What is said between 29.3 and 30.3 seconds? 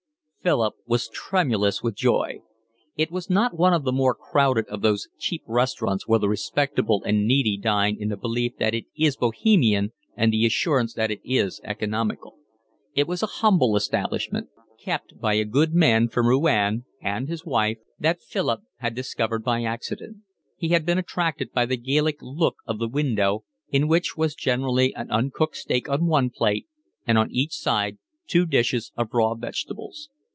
vegetables.